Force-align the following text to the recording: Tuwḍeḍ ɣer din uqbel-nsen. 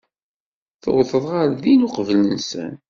Tuwḍeḍ 0.81 1.23
ɣer 1.33 1.47
din 1.63 1.85
uqbel-nsen. 1.87 2.73